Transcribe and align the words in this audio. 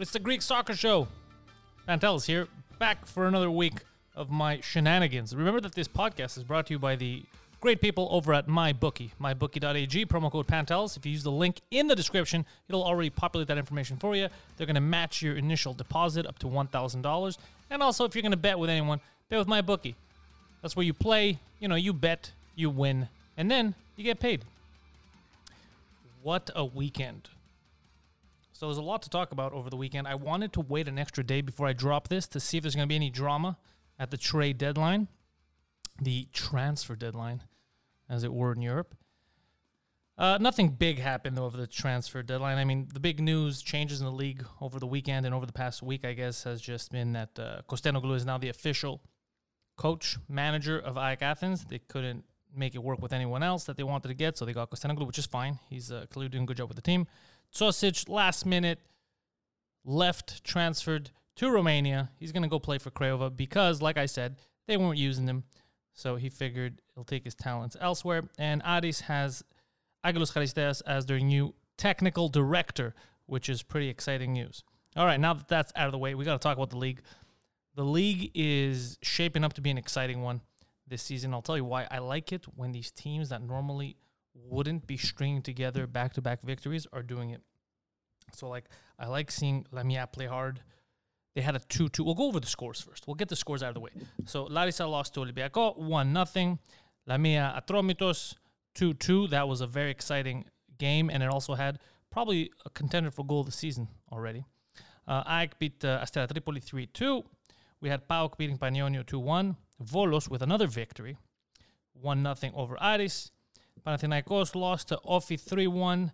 It's 0.00 0.12
the 0.12 0.18
Greek 0.18 0.40
Soccer 0.40 0.74
Show. 0.74 1.08
Pantelis 1.86 2.24
here, 2.24 2.48
back 2.78 3.04
for 3.04 3.26
another 3.26 3.50
week 3.50 3.80
of 4.16 4.30
my 4.30 4.58
shenanigans. 4.62 5.36
Remember 5.36 5.60
that 5.60 5.74
this 5.74 5.88
podcast 5.88 6.38
is 6.38 6.42
brought 6.42 6.68
to 6.68 6.72
you 6.72 6.78
by 6.78 6.96
the 6.96 7.22
great 7.60 7.82
people 7.82 8.08
over 8.10 8.32
at 8.32 8.46
MyBookie, 8.46 9.10
mybookie.ag, 9.20 10.06
promo 10.06 10.32
code 10.32 10.46
Pantelis. 10.46 10.96
If 10.96 11.04
you 11.04 11.12
use 11.12 11.22
the 11.22 11.30
link 11.30 11.60
in 11.70 11.86
the 11.86 11.94
description, 11.94 12.46
it'll 12.66 12.82
already 12.82 13.10
populate 13.10 13.46
that 13.48 13.58
information 13.58 13.98
for 13.98 14.16
you. 14.16 14.28
They're 14.56 14.66
going 14.66 14.74
to 14.74 14.80
match 14.80 15.20
your 15.20 15.36
initial 15.36 15.74
deposit 15.74 16.24
up 16.24 16.38
to 16.38 16.46
$1,000. 16.46 17.38
And 17.68 17.82
also, 17.82 18.06
if 18.06 18.14
you're 18.14 18.22
going 18.22 18.30
to 18.30 18.38
bet 18.38 18.58
with 18.58 18.70
anyone, 18.70 19.02
bet 19.28 19.38
with 19.38 19.48
MyBookie. 19.48 19.96
That's 20.62 20.74
where 20.74 20.86
you 20.86 20.94
play, 20.94 21.40
you 21.58 21.68
know, 21.68 21.74
you 21.74 21.92
bet, 21.92 22.32
you 22.56 22.70
win, 22.70 23.06
and 23.36 23.50
then 23.50 23.74
you 23.96 24.04
get 24.04 24.18
paid. 24.18 24.46
What 26.22 26.48
a 26.54 26.64
weekend. 26.64 27.28
So 28.60 28.66
there's 28.66 28.76
a 28.76 28.82
lot 28.82 29.00
to 29.04 29.08
talk 29.08 29.32
about 29.32 29.54
over 29.54 29.70
the 29.70 29.76
weekend. 29.76 30.06
I 30.06 30.16
wanted 30.16 30.52
to 30.52 30.60
wait 30.60 30.86
an 30.86 30.98
extra 30.98 31.24
day 31.24 31.40
before 31.40 31.66
I 31.66 31.72
drop 31.72 32.08
this 32.08 32.26
to 32.26 32.38
see 32.38 32.58
if 32.58 32.62
there's 32.62 32.74
going 32.74 32.86
to 32.86 32.92
be 32.92 32.94
any 32.94 33.08
drama 33.08 33.56
at 33.98 34.10
the 34.10 34.18
trade 34.18 34.58
deadline, 34.58 35.08
the 35.98 36.28
transfer 36.34 36.94
deadline, 36.94 37.42
as 38.10 38.22
it 38.22 38.34
were 38.34 38.52
in 38.52 38.60
Europe. 38.60 38.94
Uh, 40.18 40.36
nothing 40.38 40.68
big 40.68 40.98
happened 40.98 41.38
though 41.38 41.46
over 41.46 41.56
the 41.56 41.66
transfer 41.66 42.22
deadline. 42.22 42.58
I 42.58 42.66
mean, 42.66 42.88
the 42.92 43.00
big 43.00 43.18
news 43.18 43.62
changes 43.62 44.00
in 44.00 44.04
the 44.04 44.12
league 44.12 44.44
over 44.60 44.78
the 44.78 44.86
weekend 44.86 45.24
and 45.24 45.34
over 45.34 45.46
the 45.46 45.54
past 45.54 45.82
week, 45.82 46.04
I 46.04 46.12
guess, 46.12 46.44
has 46.44 46.60
just 46.60 46.92
been 46.92 47.14
that 47.14 47.38
uh, 47.38 47.62
Kostenoglou 47.66 48.14
is 48.14 48.26
now 48.26 48.36
the 48.36 48.50
official 48.50 49.00
coach, 49.78 50.18
manager 50.28 50.78
of 50.78 50.98
AEK 50.98 51.22
Athens. 51.22 51.64
They 51.64 51.78
couldn't 51.78 52.24
make 52.54 52.74
it 52.74 52.82
work 52.82 53.00
with 53.00 53.14
anyone 53.14 53.42
else 53.42 53.64
that 53.64 53.78
they 53.78 53.84
wanted 53.84 54.08
to 54.08 54.14
get, 54.14 54.36
so 54.36 54.44
they 54.44 54.52
got 54.52 54.70
Kostenoglou, 54.70 55.06
which 55.06 55.18
is 55.18 55.24
fine. 55.24 55.58
He's 55.70 55.90
uh, 55.90 56.04
clearly 56.10 56.28
doing 56.28 56.44
a 56.44 56.46
good 56.46 56.58
job 56.58 56.68
with 56.68 56.76
the 56.76 56.82
team. 56.82 57.06
Tsosic, 57.54 58.08
last 58.08 58.46
minute, 58.46 58.78
left, 59.84 60.44
transferred 60.44 61.10
to 61.36 61.50
Romania. 61.50 62.10
He's 62.18 62.32
going 62.32 62.42
to 62.42 62.48
go 62.48 62.58
play 62.58 62.78
for 62.78 62.90
Craiova 62.90 63.34
because, 63.34 63.82
like 63.82 63.98
I 63.98 64.06
said, 64.06 64.36
they 64.66 64.76
weren't 64.76 64.98
using 64.98 65.26
him. 65.26 65.44
So 65.92 66.16
he 66.16 66.28
figured 66.28 66.80
he'll 66.94 67.04
take 67.04 67.24
his 67.24 67.34
talents 67.34 67.76
elsewhere. 67.80 68.28
And 68.38 68.62
Aris 68.64 69.00
has 69.02 69.42
Angelos 70.04 70.32
Charisteas 70.32 70.82
as 70.86 71.06
their 71.06 71.18
new 71.18 71.54
technical 71.76 72.28
director, 72.28 72.94
which 73.26 73.48
is 73.48 73.62
pretty 73.62 73.88
exciting 73.88 74.32
news. 74.32 74.62
All 74.96 75.06
right, 75.06 75.20
now 75.20 75.34
that 75.34 75.48
that's 75.48 75.72
out 75.76 75.86
of 75.86 75.92
the 75.92 75.98
way, 75.98 76.14
we 76.14 76.24
got 76.24 76.32
to 76.32 76.38
talk 76.38 76.56
about 76.56 76.70
the 76.70 76.78
league. 76.78 77.00
The 77.74 77.84
league 77.84 78.30
is 78.34 78.98
shaping 79.02 79.44
up 79.44 79.52
to 79.54 79.60
be 79.60 79.70
an 79.70 79.78
exciting 79.78 80.22
one 80.22 80.40
this 80.86 81.02
season. 81.02 81.32
I'll 81.32 81.42
tell 81.42 81.56
you 81.56 81.64
why. 81.64 81.86
I 81.90 81.98
like 81.98 82.32
it 82.32 82.44
when 82.56 82.72
these 82.72 82.90
teams 82.90 83.28
that 83.28 83.42
normally 83.42 83.96
wouldn't 84.34 84.86
be 84.86 84.96
stringing 84.96 85.42
together 85.42 85.86
back 85.86 86.14
to 86.14 86.22
back 86.22 86.42
victories 86.42 86.86
are 86.92 87.02
doing 87.02 87.30
it. 87.30 87.42
So, 88.32 88.48
like, 88.48 88.66
I 88.98 89.06
like 89.06 89.30
seeing 89.30 89.66
Lamia 89.72 90.06
play 90.06 90.26
hard. 90.26 90.62
They 91.34 91.42
had 91.42 91.56
a 91.56 91.60
2 91.60 91.88
2. 91.88 92.04
We'll 92.04 92.14
go 92.14 92.26
over 92.26 92.40
the 92.40 92.46
scores 92.46 92.80
first. 92.80 93.06
We'll 93.06 93.14
get 93.14 93.28
the 93.28 93.36
scores 93.36 93.62
out 93.62 93.68
of 93.68 93.74
the 93.74 93.80
way. 93.80 93.90
So, 94.24 94.44
Larissa 94.44 94.86
lost 94.86 95.14
to 95.14 95.20
Olympiacos 95.20 95.78
1 95.78 96.26
0. 96.26 96.58
Lamia 97.06 97.60
Atromitos 97.60 98.34
2 98.74 98.94
2. 98.94 99.28
That 99.28 99.48
was 99.48 99.60
a 99.60 99.66
very 99.66 99.90
exciting 99.90 100.44
game, 100.78 101.10
and 101.10 101.22
it 101.22 101.28
also 101.28 101.54
had 101.54 101.78
probably 102.10 102.50
a 102.64 102.70
contender 102.70 103.10
for 103.10 103.24
goal 103.24 103.40
of 103.40 103.46
the 103.46 103.52
season 103.52 103.88
already. 104.12 104.44
Uh, 105.06 105.24
AEK 105.24 105.58
beat 105.58 105.84
uh, 105.84 106.00
Astera 106.00 106.28
Tripoli 106.30 106.60
3 106.60 106.86
2. 106.86 107.22
We 107.80 107.88
had 107.88 108.06
PAOK 108.06 108.36
beating 108.36 108.58
Panionios 108.58 109.06
2 109.06 109.18
1. 109.18 109.56
Volos 109.82 110.28
with 110.28 110.42
another 110.42 110.66
victory 110.66 111.16
1 111.94 112.36
0 112.36 112.52
over 112.54 112.76
Aris. 112.82 113.30
Panathinaikos 113.86 114.54
lost 114.54 114.88
to 114.88 115.00
Ofi 115.04 115.40
3 115.40 115.66
1. 115.66 116.12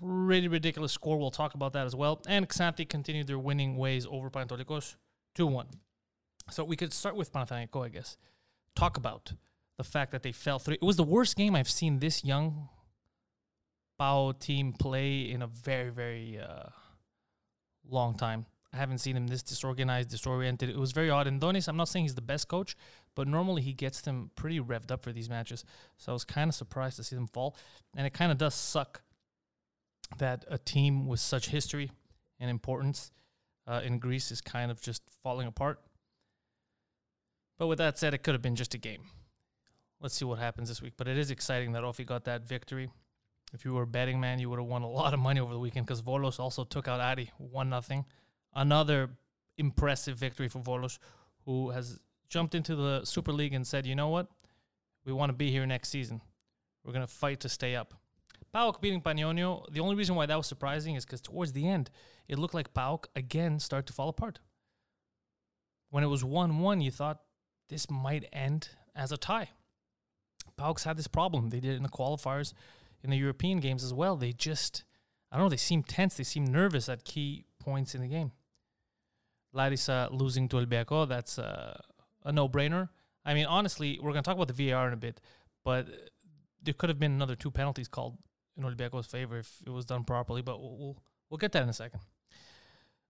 Pretty 0.00 0.48
ridiculous 0.48 0.92
score. 0.92 1.18
We'll 1.18 1.30
talk 1.30 1.54
about 1.54 1.72
that 1.72 1.86
as 1.86 1.94
well. 1.94 2.20
And 2.28 2.48
Xanthi 2.48 2.88
continued 2.88 3.26
their 3.26 3.38
winning 3.38 3.76
ways 3.76 4.06
over 4.10 4.30
Panathinaikos 4.30 4.96
2 5.34 5.46
1. 5.46 5.66
So 6.50 6.64
we 6.64 6.76
could 6.76 6.92
start 6.92 7.16
with 7.16 7.32
Panathinaikos, 7.32 7.84
I 7.84 7.88
guess. 7.88 8.16
Talk 8.74 8.96
about 8.96 9.32
the 9.78 9.84
fact 9.84 10.12
that 10.12 10.22
they 10.22 10.32
fell 10.32 10.58
through. 10.58 10.74
It 10.74 10.82
was 10.82 10.96
the 10.96 11.02
worst 11.02 11.36
game 11.36 11.54
I've 11.54 11.70
seen 11.70 11.98
this 11.98 12.24
young 12.24 12.68
PAO 13.98 14.32
team 14.32 14.72
play 14.72 15.30
in 15.30 15.42
a 15.42 15.46
very, 15.46 15.90
very 15.90 16.38
uh, 16.38 16.68
long 17.88 18.16
time. 18.16 18.46
I 18.72 18.76
haven't 18.76 18.98
seen 18.98 19.16
him 19.16 19.26
this 19.26 19.42
disorganized, 19.42 20.10
disoriented. 20.10 20.68
It 20.68 20.76
was 20.76 20.92
very 20.92 21.08
odd. 21.08 21.26
And 21.26 21.40
Donis, 21.40 21.68
I'm 21.68 21.76
not 21.76 21.88
saying 21.88 22.04
he's 22.04 22.14
the 22.14 22.20
best 22.20 22.48
coach, 22.48 22.76
but 23.16 23.26
normally 23.26 23.62
he 23.62 23.72
gets 23.72 24.02
them 24.02 24.30
pretty 24.36 24.60
revved 24.60 24.92
up 24.92 25.02
for 25.02 25.10
these 25.10 25.28
matches. 25.28 25.64
So 25.96 26.12
I 26.12 26.14
was 26.14 26.24
kind 26.24 26.48
of 26.48 26.54
surprised 26.54 26.96
to 26.98 27.02
see 27.02 27.16
them 27.16 27.26
fall. 27.26 27.56
And 27.96 28.06
it 28.06 28.12
kind 28.12 28.30
of 28.30 28.38
does 28.38 28.54
suck 28.54 29.02
that 30.18 30.44
a 30.48 30.58
team 30.58 31.06
with 31.08 31.18
such 31.18 31.48
history 31.48 31.90
and 32.38 32.48
importance 32.48 33.10
uh, 33.66 33.80
in 33.82 33.98
Greece 33.98 34.30
is 34.30 34.40
kind 34.40 34.70
of 34.70 34.80
just 34.80 35.02
falling 35.22 35.48
apart. 35.48 35.80
But 37.58 37.66
with 37.68 37.78
that 37.78 37.98
said, 37.98 38.12
it 38.12 38.22
could 38.22 38.34
have 38.34 38.42
been 38.42 38.54
just 38.54 38.74
a 38.74 38.78
game. 38.78 39.02
Let's 39.98 40.14
see 40.14 40.26
what 40.26 40.38
happens 40.38 40.68
this 40.68 40.82
week. 40.82 40.92
But 40.98 41.08
it 41.08 41.16
is 41.16 41.30
exciting 41.30 41.72
that 41.72 41.82
Ofi 41.82 42.04
got 42.04 42.24
that 42.26 42.46
victory. 42.46 42.90
If 43.54 43.64
you 43.64 43.72
were 43.72 43.82
a 43.82 43.86
betting 43.86 44.20
man, 44.20 44.38
you 44.38 44.50
would 44.50 44.58
have 44.58 44.68
won 44.68 44.82
a 44.82 44.90
lot 44.90 45.14
of 45.14 45.20
money 45.20 45.40
over 45.40 45.54
the 45.54 45.58
weekend 45.58 45.86
because 45.86 46.02
Volos 46.02 46.38
also 46.38 46.64
took 46.64 46.86
out 46.86 47.00
Aris 47.00 47.30
1 47.38 47.70
nothing. 47.70 48.04
Another 48.54 49.08
impressive 49.56 50.18
victory 50.18 50.48
for 50.48 50.58
Volos, 50.58 50.98
who 51.46 51.70
has 51.70 51.98
jumped 52.28 52.54
into 52.54 52.74
the 52.74 53.04
Super 53.04 53.32
League 53.32 53.54
and 53.54 53.66
said, 53.66 53.86
you 53.86 53.94
know 53.94 54.08
what? 54.08 54.28
We 55.04 55.12
want 55.12 55.30
to 55.30 55.36
be 55.36 55.50
here 55.50 55.66
next 55.66 55.90
season. 55.90 56.20
We're 56.84 56.92
going 56.92 57.06
to 57.06 57.12
fight 57.12 57.40
to 57.40 57.48
stay 57.48 57.76
up. 57.76 57.94
PAOK 58.54 58.80
beating 58.80 59.00
Panionios. 59.00 59.72
The 59.72 59.80
only 59.80 59.96
reason 59.96 60.14
why 60.14 60.26
that 60.26 60.36
was 60.36 60.46
surprising 60.46 60.94
is 60.94 61.04
because 61.04 61.20
towards 61.20 61.52
the 61.52 61.68
end, 61.68 61.90
it 62.28 62.38
looked 62.38 62.54
like 62.54 62.74
PAOK 62.74 63.06
again 63.14 63.58
started 63.60 63.86
to 63.86 63.92
fall 63.92 64.08
apart. 64.08 64.40
When 65.90 66.02
it 66.02 66.08
was 66.08 66.24
1 66.24 66.58
1, 66.58 66.80
you 66.80 66.90
thought 66.90 67.20
this 67.68 67.90
might 67.90 68.28
end 68.32 68.70
as 68.94 69.12
a 69.12 69.16
tie. 69.16 69.50
PAOK's 70.58 70.84
had 70.84 70.96
this 70.96 71.06
problem. 71.06 71.50
They 71.50 71.60
did 71.60 71.72
it 71.72 71.76
in 71.76 71.82
the 71.82 71.88
qualifiers, 71.88 72.52
in 73.02 73.10
the 73.10 73.16
European 73.16 73.60
games 73.60 73.84
as 73.84 73.92
well. 73.92 74.16
They 74.16 74.32
just, 74.32 74.84
I 75.30 75.36
don't 75.36 75.46
know, 75.46 75.50
they 75.50 75.56
seem 75.56 75.82
tense. 75.82 76.16
They 76.16 76.24
seem 76.24 76.46
nervous 76.46 76.88
at 76.88 77.04
key 77.04 77.44
points 77.60 77.94
in 77.94 78.00
the 78.00 78.08
game. 78.08 78.32
Larissa 79.52 80.08
losing 80.10 80.48
to 80.48 80.56
Olympiacos, 80.56 81.08
that's 81.08 81.38
uh, 81.38 81.78
a 82.26 82.32
no 82.32 82.48
brainer. 82.48 82.90
I 83.24 83.32
mean, 83.32 83.46
honestly, 83.46 83.98
we're 84.02 84.12
going 84.12 84.22
to 84.22 84.28
talk 84.28 84.36
about 84.36 84.54
the 84.54 84.70
VAR 84.70 84.88
in 84.88 84.92
a 84.92 84.98
bit, 84.98 85.20
but 85.64 85.86
there 86.62 86.74
could 86.74 86.90
have 86.90 86.98
been 86.98 87.12
another 87.12 87.36
two 87.36 87.50
penalties 87.50 87.88
called 87.88 88.18
in 88.56 88.64
Olympiacos' 88.64 89.06
favor 89.06 89.38
if 89.38 89.62
it 89.66 89.70
was 89.70 89.86
done 89.86 90.04
properly, 90.04 90.42
but 90.42 90.60
we'll, 90.60 90.96
we'll, 91.30 91.38
get 91.38 91.52
that 91.52 91.62
in 91.62 91.68
a 91.68 91.72
second. 91.72 92.00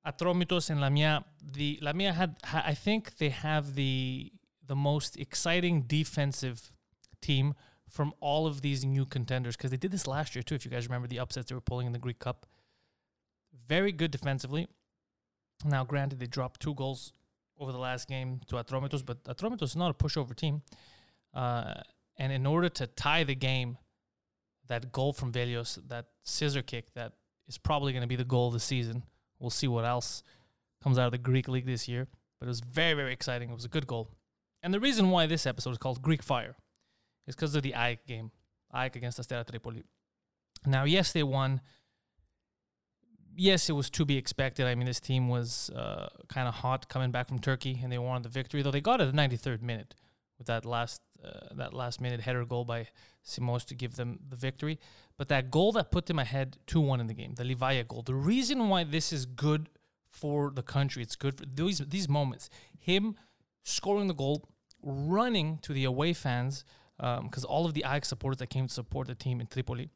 Atromitos 0.07 0.71
and 0.71 0.81
Lamia, 0.81 1.25
the 1.43 1.79
Lamia 1.83 2.13
had, 2.13 2.37
ha, 2.45 2.63
I 2.65 2.75
think 2.75 3.17
they 3.17 3.31
have 3.31 3.75
the 3.75 4.33
the 4.65 4.77
most 4.77 5.17
exciting 5.17 5.83
defensive 5.83 6.73
team 7.23 7.55
from 7.89 8.13
all 8.21 8.49
of 8.49 8.63
these 8.63 8.85
new 8.85 9.07
contenders 9.07 9.57
because 9.57 9.71
they 9.71 9.77
did 9.77 9.93
this 9.93 10.09
last 10.09 10.35
year 10.35 10.43
too. 10.43 10.57
If 10.57 10.65
you 10.65 10.71
guys 10.71 10.89
remember 10.89 11.07
the 11.07 11.21
upsets 11.21 11.49
they 11.49 11.55
were 11.55 11.61
pulling 11.61 11.87
in 11.87 11.93
the 11.93 12.01
Greek 12.01 12.19
Cup, 12.19 12.47
very 13.69 13.93
good 13.93 14.11
defensively. 14.11 14.67
Now, 15.65 15.85
granted, 15.85 16.19
they 16.19 16.27
dropped 16.27 16.61
two 16.61 16.75
goals 16.75 17.13
over 17.59 17.73
the 17.73 17.79
last 17.79 18.09
game 18.09 18.41
to 18.49 18.57
Atromitos, 18.57 19.05
but 19.05 19.23
Atromitos 19.25 19.63
is 19.63 19.77
not 19.77 19.91
a 19.91 19.95
pushover 19.95 20.35
team. 20.35 20.63
Uh, 21.35 21.75
and 22.19 22.33
in 22.33 22.47
order 22.47 22.69
to 22.69 22.87
tie 22.87 23.25
the 23.25 23.35
game, 23.35 23.79
that 24.69 24.93
goal 24.93 25.13
from 25.13 25.33
Velios, 25.33 25.79
that 25.89 26.07
scissor 26.23 26.63
kick, 26.63 26.93
that 26.95 27.13
is 27.49 27.59
probably 27.59 27.93
going 27.93 28.03
to 28.03 28.09
be 28.09 28.17
the 28.17 28.25
goal 28.25 28.49
of 28.49 28.53
the 28.53 28.61
season. 28.61 29.03
We'll 29.39 29.51
see 29.51 29.69
what 29.69 29.85
else 29.85 30.23
comes 30.83 30.99
out 30.99 31.07
of 31.07 31.13
the 31.13 31.19
Greek 31.19 31.49
league 31.49 31.67
this 31.67 31.89
year. 31.89 32.09
But 32.41 32.47
it 32.47 32.49
was 32.49 32.61
very, 32.61 32.95
very 32.95 33.13
exciting. 33.13 33.51
It 33.51 33.55
was 33.55 33.65
a 33.65 33.69
good 33.69 33.87
goal. 33.87 34.11
And 34.63 34.75
the 34.75 34.81
reason 34.81 35.11
why 35.11 35.27
this 35.27 35.47
episode 35.47 35.71
is 35.71 35.79
called 35.79 36.03
Greek 36.03 36.23
Fire 36.23 36.57
is 37.27 37.37
because 37.37 37.55
of 37.55 37.63
the 37.63 37.73
AEK 37.73 38.07
game, 38.07 38.31
AEK 38.75 38.97
against 38.97 39.21
Astera 39.21 39.49
Tripoli. 39.49 39.85
Now, 40.65 40.85
yes, 40.85 41.13
they 41.13 41.23
won. 41.23 41.61
Yes, 43.39 43.69
it 43.69 43.75
was 43.75 43.91
to 43.91 44.05
be 44.07 44.17
expected. 44.17 44.67
I 44.67 44.75
mean, 44.75 44.87
this 44.87 45.01
team 45.01 45.29
was 45.29 45.71
uh, 45.71 46.09
kind 46.29 46.49
of 46.49 46.55
hot 46.55 46.89
coming 46.89 47.11
back 47.11 47.29
from 47.29 47.39
Turkey, 47.39 47.79
and 47.83 47.93
they 47.93 47.99
wanted 47.99 48.23
the 48.23 48.29
victory. 48.31 48.63
Though 48.63 48.71
they 48.71 48.81
got 48.81 49.01
it 49.01 49.13
the 49.13 49.19
93rd 49.19 49.61
minute 49.61 49.95
with 50.39 50.47
that 50.47 50.65
last 50.65 51.03
uh, 51.25 51.55
that 51.55 51.75
last 51.75 52.01
minute 52.01 52.21
header 52.21 52.45
goal 52.45 52.65
by 52.65 52.87
Simões 53.25 53.65
to 53.67 53.75
give 53.75 53.97
them 53.97 54.21
the 54.29 54.37
victory. 54.37 54.79
But 55.19 55.29
that 55.29 55.51
goal 55.51 55.73
that 55.73 55.91
put 55.91 56.07
them 56.07 56.19
ahead 56.19 56.59
2 56.67 56.81
1 56.81 57.01
in 57.01 57.07
the 57.07 57.15
game, 57.15 57.35
the 57.35 57.45
Livaja 57.45 57.87
goal, 57.87 58.03
the 58.03 58.15
reason 58.15 58.69
why 58.69 58.85
this 58.85 59.13
is 59.13 59.27
good 59.27 59.69
for 60.09 60.51
the 60.51 60.63
country, 60.63 61.03
it's 61.03 61.17
good 61.17 61.39
for 61.39 61.45
these, 61.47 61.79
these 61.79 62.09
moments. 62.09 62.49
Him 62.79 63.17
scoring 63.63 64.07
the 64.07 64.15
goal, 64.15 64.49
running 64.83 65.59
to 65.63 65.73
the 65.73 65.85
away 65.85 66.13
fans, 66.13 66.65
because 66.97 67.45
um, 67.45 67.51
all 67.51 67.67
of 67.67 67.75
the 67.75 67.85
AEK 67.85 68.05
supporters 68.05 68.39
that 68.39 68.49
came 68.49 68.69
to 68.69 68.73
support 68.73 69.09
the 69.09 69.15
team 69.15 69.41
in 69.41 69.47
Tripoli, 69.47 69.91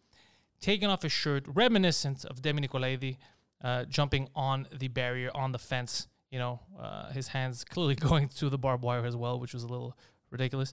taking 0.61 0.89
off 0.89 1.03
his 1.03 1.12
shirt, 1.12 1.45
reminiscent 1.47 2.25
of 2.25 2.43
Demi 2.43 2.67
Nicolaidi 2.67 3.17
uh, 3.62 3.85
jumping 3.85 4.29
on 4.35 4.67
the 4.73 4.89
barrier, 4.89 5.31
on 5.35 5.53
the 5.53 5.59
fence. 5.59 6.09
You 6.31 6.39
know, 6.39 6.61
uh, 6.79 7.11
his 7.11 7.29
hands 7.29 7.65
clearly 7.65 7.95
going 8.09 8.29
to 8.29 8.49
the 8.49 8.59
barbed 8.59 8.85
wire 8.85 9.05
as 9.05 9.17
well, 9.17 9.41
which 9.41 9.55
was 9.55 9.65
a 9.65 9.69
little 9.69 9.97
ridiculous. 10.31 10.73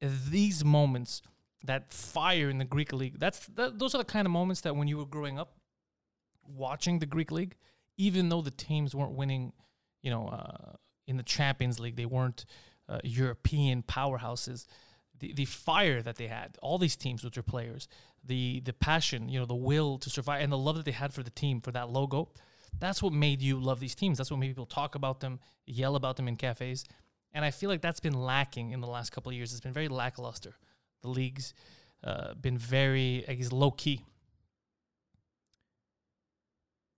These 0.00 0.64
moments, 0.64 1.22
that 1.64 1.92
fire 1.92 2.48
in 2.48 2.58
the 2.58 2.64
Greek 2.64 2.92
league, 2.92 3.18
that's 3.18 3.46
that, 3.48 3.78
those 3.78 3.94
are 3.94 3.98
the 3.98 4.04
kind 4.04 4.26
of 4.26 4.32
moments 4.32 4.62
that 4.62 4.76
when 4.76 4.88
you 4.88 4.96
were 4.96 5.06
growing 5.06 5.38
up, 5.38 5.54
watching 6.46 6.98
the 7.00 7.06
Greek 7.06 7.30
league, 7.30 7.56
even 7.98 8.28
though 8.28 8.40
the 8.40 8.50
teams 8.50 8.94
weren't 8.94 9.12
winning, 9.12 9.52
you 10.02 10.10
know, 10.10 10.28
uh, 10.28 10.76
in 11.06 11.16
the 11.16 11.22
Champions 11.22 11.78
League, 11.78 11.96
they 11.96 12.06
weren't 12.06 12.46
uh, 12.88 13.00
European 13.04 13.82
powerhouses. 13.82 14.66
The, 15.20 15.32
the 15.32 15.44
fire 15.44 16.02
that 16.02 16.16
they 16.16 16.26
had, 16.26 16.58
all 16.60 16.78
these 16.78 16.96
teams 16.96 17.22
with 17.22 17.34
their 17.34 17.42
players, 17.42 17.88
the 18.24 18.60
the 18.60 18.72
passion, 18.72 19.28
you 19.28 19.38
know, 19.38 19.46
the 19.46 19.54
will 19.54 19.98
to 19.98 20.10
survive, 20.10 20.42
and 20.42 20.52
the 20.52 20.58
love 20.58 20.76
that 20.76 20.84
they 20.84 20.92
had 20.92 21.14
for 21.14 21.22
the 21.22 21.30
team, 21.30 21.60
for 21.60 21.70
that 21.72 21.90
logo, 21.90 22.30
that's 22.78 23.02
what 23.02 23.12
made 23.12 23.42
you 23.42 23.60
love 23.60 23.80
these 23.80 23.94
teams. 23.94 24.18
That's 24.18 24.30
what 24.30 24.40
made 24.40 24.48
people 24.48 24.66
talk 24.66 24.94
about 24.94 25.20
them, 25.20 25.40
yell 25.66 25.96
about 25.96 26.16
them 26.16 26.28
in 26.28 26.36
cafes. 26.36 26.84
And 27.32 27.44
I 27.44 27.50
feel 27.50 27.70
like 27.70 27.80
that's 27.80 28.00
been 28.00 28.20
lacking 28.20 28.72
in 28.72 28.80
the 28.80 28.88
last 28.88 29.10
couple 29.10 29.30
of 29.30 29.36
years. 29.36 29.52
It's 29.52 29.60
been 29.60 29.72
very 29.72 29.88
lackluster. 29.88 30.56
The 31.02 31.08
league's 31.08 31.54
uh, 32.02 32.34
been 32.34 32.58
very, 32.58 33.24
I 33.28 33.34
guess, 33.34 33.52
low 33.52 33.70
key. 33.70 34.04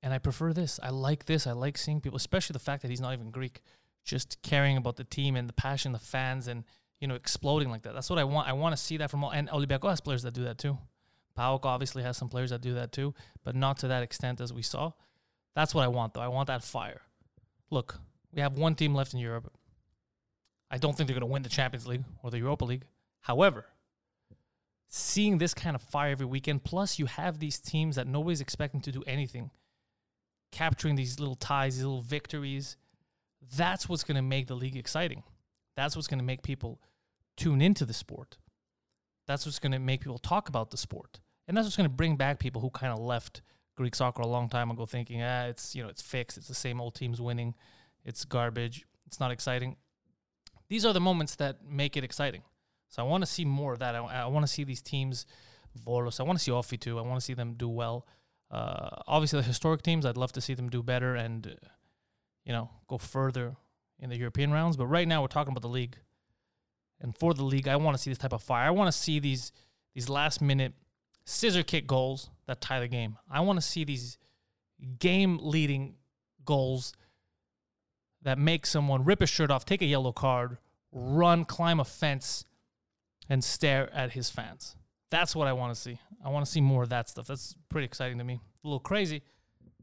And 0.03 0.13
I 0.13 0.19
prefer 0.19 0.53
this. 0.53 0.81
I 0.83 0.91
like 0.91 1.27
this. 1.27 1.47
I 1.47 1.53
like 1.53 1.79
seeing 1.79 2.01
people, 2.01 2.17
especially 2.17 2.55
the 2.55 2.59
fact 2.59 2.83
that 2.83 2.89
he's 2.89 3.01
not 3.01 3.13
even 3.13 3.31
Greek, 3.31 3.63
just 4.05 4.43
caring 4.43 4.77
about 4.77 4.97
the 4.97 5.05
team 5.05 5.37
and 5.37 5.49
the 5.49 5.53
passion, 5.53 5.93
the 5.93 5.99
fans, 5.99 6.49
and 6.49 6.65
you 7.03 7.09
know, 7.09 7.17
exploding 7.17 7.69
like 7.69 7.83
that. 7.83 7.95
That's 7.95 8.09
what 8.09 8.21
I 8.21 8.25
want. 8.25 8.49
I 8.49 8.53
want 8.53 8.77
to 8.77 8.81
see 8.81 8.97
that 8.99 9.11
from 9.11 9.25
all. 9.25 9.31
And 9.33 9.49
Olympiacos 9.49 9.91
has 9.91 10.01
players 10.01 10.23
that 10.23 10.35
do 10.35 10.45
that 10.45 10.57
too. 10.57 10.79
PAOK 11.37 11.65
obviously 11.65 12.05
has 12.05 12.17
some 12.17 12.29
players 12.29 12.51
that 12.51 12.61
do 12.61 12.75
that 12.75 12.93
too, 12.93 13.13
but 13.43 13.57
not 13.57 13.79
to 13.79 13.89
that 13.89 14.05
extent 14.05 14.41
as 14.41 14.53
we 14.53 14.63
saw. 14.63 14.93
That's 15.57 15.75
what 15.75 15.83
I 15.83 15.89
want, 15.89 16.15
though. 16.15 16.21
I 16.21 16.29
want 16.29 16.47
that 16.47 16.63
fire. 16.63 17.01
Look, 17.71 17.99
we 18.33 18.41
have 18.41 18.57
one 18.57 18.77
team 18.77 18.95
left 18.95 19.15
in 19.15 19.19
Europe. 19.19 19.53
I 20.71 20.79
don't 20.79 20.97
think 20.97 21.09
they're 21.09 21.19
going 21.19 21.29
to 21.29 21.33
win 21.33 21.43
the 21.43 21.49
Champions 21.49 21.89
League 21.89 22.05
or 22.23 22.31
the 22.31 22.39
Europa 22.39 22.67
League. 22.67 22.85
However, 23.23 23.67
seeing 24.89 25.39
this 25.39 25.55
kind 25.55 25.75
of 25.75 25.83
fire 25.83 26.13
every 26.13 26.27
weekend, 26.27 26.63
plus 26.63 27.01
you 27.01 27.07
have 27.07 27.41
these 27.41 27.59
teams 27.59 27.97
that 27.97 28.07
nobody's 28.07 28.41
expecting 28.41 28.81
to 28.83 28.93
do 28.93 29.03
anything, 29.09 29.51
capturing 30.53 30.95
these 30.95 31.19
little 31.19 31.35
ties, 31.35 31.75
these 31.75 31.85
little 31.85 32.03
victories, 32.03 32.77
that's 33.57 33.89
what's 33.89 34.05
going 34.05 34.15
to 34.15 34.23
make 34.23 34.47
the 34.47 34.55
league 34.55 34.77
exciting. 34.77 35.25
That's 35.75 35.97
what's 35.97 36.07
going 36.07 36.21
to 36.21 36.25
make 36.25 36.43
people 36.43 36.79
tune 37.37 37.61
into 37.61 37.85
the 37.85 37.95
sport. 37.95 38.39
That's 39.27 39.47
what's 39.47 39.59
going 39.59 39.73
to 39.73 39.79
make 39.79 40.01
people 40.01 40.19
talk 40.19 40.49
about 40.49 40.71
the 40.71 40.77
sport. 40.77 41.21
And 41.47 41.57
that's 41.57 41.67
what's 41.67 41.77
going 41.77 41.89
to 41.89 41.95
bring 41.95 42.17
back 42.17 42.39
people 42.39 42.61
who 42.61 42.71
kind 42.71 42.93
of 42.93 42.99
left 42.99 43.43
Greek 43.77 43.95
soccer 43.95 44.23
a 44.23 44.27
long 44.27 44.49
time 44.49 44.71
ago 44.71 44.87
thinking, 44.87 45.23
ah, 45.23 45.47
it's, 45.47 45.75
you 45.75 45.83
know, 45.83 45.89
it's 45.89 46.03
fixed. 46.03 46.37
It's 46.37 46.49
the 46.49 46.55
same 46.55 46.81
old 46.81 46.95
teams 46.95 47.21
winning. 47.21 47.55
It's 48.05 48.25
garbage. 48.25 48.85
It's 49.07 49.21
not 49.21 49.31
exciting. 49.31 49.77
These 50.69 50.85
are 50.87 50.93
the 50.93 51.01
moments 51.01 51.37
that 51.37 51.65
make 51.65 51.97
it 51.97 52.05
exciting. 52.05 52.43
So 52.89 53.03
I 53.03 53.07
want 53.07 53.23
to 53.23 53.31
see 53.31 53.45
more 53.45 53.73
of 53.73 53.79
that. 53.79 53.95
I, 53.95 54.01
I 54.01 54.27
want 54.27 54.47
to 54.47 54.53
see 54.53 54.65
these 54.65 54.83
teams, 54.83 55.27
Volos. 55.87 56.21
I 56.21 56.25
want 56.25 56.39
to 56.39 56.43
see 56.43 56.51
OFI 56.51 56.79
too. 56.79 56.99
I 56.99 57.03
want 57.03 57.21
to 57.21 57.25
see 57.25 57.35
them 57.35 57.55
do 57.55 57.69
well. 57.69 58.07
Uh, 58.51 58.91
obviously, 59.07 59.41
the 59.41 59.47
historic 59.47 59.83
teams, 59.83 60.05
I'd 60.05 60.19
love 60.19 60.33
to 60.33 60.41
see 60.41 60.53
them 60.53 60.69
do 60.69 60.83
better 60.83 61.15
and, 61.15 61.47
uh, 61.47 61.69
you 62.45 62.53
know, 62.53 62.71
go 62.87 62.99
further 62.99 63.57
in 63.99 64.11
the 64.11 64.17
European 64.17 64.53
rounds. 64.53 64.77
But 64.77 64.87
right 64.87 65.09
now, 65.09 65.23
we're 65.23 65.29
talking 65.29 65.53
about 65.53 65.63
the 65.63 65.69
league. 65.69 65.97
And 67.03 67.17
for 67.17 67.35
the 67.35 67.45
league, 67.45 67.69
I 67.69 67.77
want 67.77 67.97
to 67.97 68.03
see 68.03 68.11
this 68.11 68.19
type 68.19 68.33
of 68.33 68.43
fire. 68.43 68.67
I 68.67 68.71
want 68.71 68.91
to 68.91 68.97
see 68.97 69.19
these 69.19 69.53
these 69.95 70.09
last 70.09 70.41
minute 70.41 70.73
scissor 71.27 71.63
kick 71.63 71.87
goals 71.87 72.31
that 72.47 72.61
tie 72.61 72.81
the 72.81 72.89
game. 72.89 73.19
I 73.31 73.41
want 73.41 73.59
to 73.59 73.63
see 73.67 73.85
these 73.85 74.17
game 74.99 75.39
leading 75.43 75.97
goals 76.45 76.95
that 78.23 78.39
make 78.39 78.65
someone 78.67 79.05
rip 79.05 79.21
a 79.21 79.27
shirt 79.27 79.51
off, 79.51 79.65
take 79.65 79.83
a 79.83 79.87
yellow 79.87 80.13
card, 80.13 80.59
run, 80.93 81.45
climb 81.45 81.81
a 81.81 81.85
fence, 81.85 82.45
and 83.29 83.43
stare 83.43 83.93
at 83.93 84.13
his 84.13 84.31
fans. 84.31 84.77
That's 85.11 85.37
what 85.37 85.49
I 85.49 85.53
want 85.53 85.75
to 85.75 85.81
see. 85.81 85.99
I 86.25 86.31
want 86.31 86.47
to 86.47 86.51
see 86.51 86.61
more 86.61 86.85
of 86.85 86.89
that 86.91 87.09
stuff. 87.09 87.27
That's 87.27 87.57
pretty 87.69 87.85
exciting 87.85 88.19
to 88.19 88.25
me. 88.25 88.41
A 88.65 88.67
little 88.67 88.81
crazy, 88.81 89.23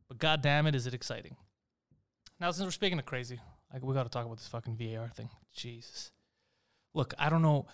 but 0.07 0.18
god 0.18 0.42
damn 0.42 0.66
it, 0.68 0.74
is 0.74 0.88
it 0.88 0.94
exciting. 0.94 1.36
Now, 2.39 2.51
since 2.51 2.66
we're 2.66 2.71
speaking 2.71 2.98
of 2.98 3.06
crazy, 3.06 3.39
like 3.74 3.83
we 3.83 3.94
got 3.94 4.04
to 4.04 4.10
talk 4.10 4.25
about 4.25 4.38
this 4.38 4.48
fucking 4.48 4.77
VAR 4.77 5.10
thing. 5.10 5.30
Jesus. 5.54 6.12
Look, 6.94 7.13
I 7.18 7.30
don't 7.30 7.41
know. 7.41 7.65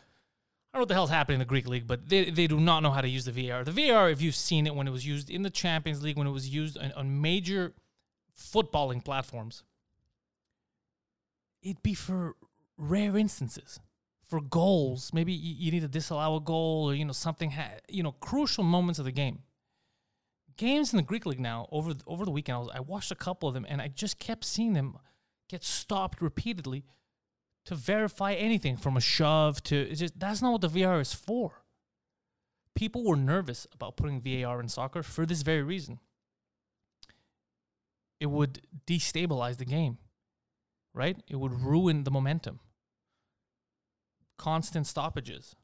I 0.74 0.78
don't 0.78 0.80
know 0.80 0.82
what 0.82 0.88
the 0.90 0.94
hell's 0.96 1.10
happening 1.10 1.36
in 1.36 1.40
the 1.40 1.46
Greek 1.46 1.68
league, 1.70 1.88
but 1.88 2.10
they, 2.10 2.30
they 2.30 2.48
do 2.48 2.60
not 2.60 2.82
know 2.82 2.92
how 2.92 3.00
to 3.00 3.08
use 3.08 3.24
the 3.24 3.32
VAR. 3.32 3.64
The 3.64 3.72
VAR, 3.72 4.10
if 4.10 4.22
you've 4.22 4.36
seen 4.36 4.68
it 4.68 4.76
when 4.76 4.88
it 4.88 4.92
was 4.92 5.08
used 5.08 5.30
in 5.30 5.42
the 5.42 5.50
Champions 5.50 6.04
League, 6.04 6.18
when 6.18 6.28
it 6.28 6.32
was 6.32 6.50
used 6.50 6.78
on, 6.78 6.92
on 6.94 7.22
major 7.22 7.74
footballing 8.38 9.04
platforms, 9.04 9.64
it'd 11.64 11.82
be 11.82 11.94
for 11.94 12.36
rare 12.78 13.18
instances, 13.18 13.80
for 14.28 14.42
goals. 14.42 15.12
Maybe 15.14 15.32
you, 15.32 15.56
you 15.58 15.72
need 15.72 15.82
to 15.82 15.88
disallow 15.88 16.36
a 16.38 16.42
goal 16.42 16.90
or 16.90 16.94
you 16.94 17.06
know 17.06 17.14
something. 17.14 17.52
Ha- 17.52 17.80
you 17.88 18.04
know, 18.04 18.12
crucial 18.12 18.66
moments 18.66 19.00
of 19.00 19.06
the 19.06 19.12
game. 19.14 19.44
Games 20.58 20.94
in 20.94 20.98
the 20.98 21.04
Greek 21.04 21.26
league 21.26 21.40
now 21.40 21.68
over 21.72 21.94
the, 21.94 22.04
over 22.08 22.26
the 22.26 22.32
weekend, 22.32 22.58
I, 22.58 22.60
was, 22.60 22.70
I 22.76 22.80
watched 22.82 23.12
a 23.12 23.16
couple 23.16 23.48
of 23.48 23.56
them, 23.56 23.66
and 23.68 23.82
I 23.82 23.88
just 23.88 24.20
kept 24.20 24.44
seeing 24.44 24.74
them 24.74 24.98
get 25.50 25.64
stopped 25.64 26.22
repeatedly 26.22 26.84
to 27.66 27.76
verify 27.76 28.34
anything 28.34 28.78
from 28.78 28.96
a 28.96 29.02
shove 29.02 29.62
to 29.64 29.94
just 29.96 30.20
that's 30.20 30.42
not 30.42 30.52
what 30.52 30.62
the 30.62 30.68
VAR 30.68 31.00
is 31.00 31.14
for. 31.14 31.64
People 32.76 33.04
were 33.04 33.16
nervous 33.16 33.66
about 33.74 33.98
putting 33.98 34.22
VAR 34.22 34.60
in 34.60 34.68
soccer 34.68 35.02
for 35.02 35.26
this 35.26 35.42
very 35.42 35.64
reason. 35.64 36.00
It 38.20 38.28
would 38.28 38.62
destabilize 38.86 39.58
the 39.58 39.66
game, 39.66 39.98
right? 40.94 41.18
It 41.28 41.38
would 41.38 41.62
ruin 41.62 42.04
the 42.04 42.12
momentum. 42.12 42.60
Constant 44.38 44.88
stoppages. 44.88 45.56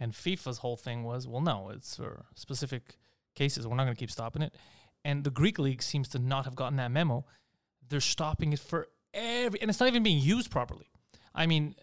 And 0.00 0.12
FIFA's 0.12 0.58
whole 0.58 0.76
thing 0.76 1.04
was, 1.04 1.26
well, 1.26 1.40
no, 1.40 1.70
it's 1.70 1.96
for 1.96 2.26
specific 2.34 2.96
cases. 3.34 3.66
We're 3.66 3.76
not 3.76 3.84
going 3.84 3.96
to 3.96 4.00
keep 4.00 4.10
stopping 4.10 4.42
it. 4.42 4.54
And 5.04 5.24
the 5.24 5.30
Greek 5.30 5.58
league 5.58 5.82
seems 5.82 6.08
to 6.10 6.18
not 6.18 6.44
have 6.44 6.56
gotten 6.56 6.76
that 6.76 6.90
memo. 6.90 7.26
They're 7.88 8.00
stopping 8.00 8.52
it 8.52 8.58
for 8.58 8.88
every, 9.14 9.60
and 9.60 9.70
it's 9.70 9.80
not 9.80 9.88
even 9.88 10.02
being 10.02 10.18
used 10.18 10.50
properly. 10.50 10.90
I 11.34 11.46
mean, 11.46 11.74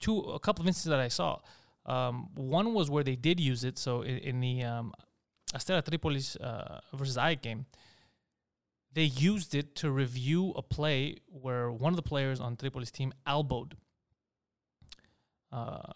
two 0.00 0.18
a 0.18 0.38
couple 0.38 0.62
of 0.62 0.68
instances 0.68 0.90
that 0.90 1.00
I 1.00 1.08
saw. 1.08 1.40
Um, 1.84 2.28
one 2.34 2.74
was 2.74 2.90
where 2.90 3.04
they 3.04 3.16
did 3.16 3.40
use 3.40 3.64
it. 3.64 3.78
So 3.78 4.02
in, 4.02 4.18
in 4.18 4.40
the 4.40 4.64
um, 4.64 4.92
Astera 5.54 5.82
Tripolis 5.82 6.40
uh, 6.40 6.80
versus 6.94 7.16
AEK 7.16 7.42
game, 7.42 7.66
they 8.92 9.04
used 9.04 9.54
it 9.54 9.76
to 9.76 9.90
review 9.90 10.52
a 10.56 10.62
play 10.62 11.16
where 11.26 11.70
one 11.70 11.92
of 11.92 11.96
the 11.96 12.02
players 12.02 12.40
on 12.40 12.56
Tripolis 12.56 12.90
team 12.90 13.12
elbowed 13.26 13.76
uh, 15.52 15.92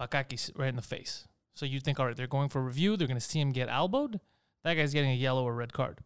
Bakakis 0.00 0.50
right 0.56 0.68
in 0.68 0.76
the 0.76 0.82
face. 0.82 1.26
So 1.54 1.66
you 1.66 1.80
think, 1.80 2.00
all 2.00 2.06
right, 2.06 2.16
they're 2.16 2.26
going 2.26 2.48
for 2.48 2.62
review. 2.62 2.96
They're 2.96 3.08
going 3.08 3.18
to 3.18 3.26
see 3.26 3.40
him 3.40 3.50
get 3.50 3.68
elbowed. 3.68 4.20
That 4.64 4.74
guy's 4.74 4.92
getting 4.92 5.10
a 5.10 5.14
yellow 5.14 5.44
or 5.44 5.54
red 5.54 5.72
card. 5.72 5.98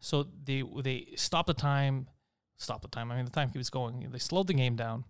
So 0.00 0.26
they 0.44 0.62
they 0.82 1.08
stop 1.16 1.46
the 1.46 1.54
time 1.54 2.08
stop 2.58 2.82
the 2.82 2.88
time. 2.88 3.10
I 3.10 3.16
mean, 3.16 3.24
the 3.24 3.30
time 3.30 3.50
keeps 3.50 3.70
going. 3.70 4.06
They 4.10 4.18
slowed 4.18 4.46
the 4.46 4.54
game 4.54 4.76
down. 4.76 5.04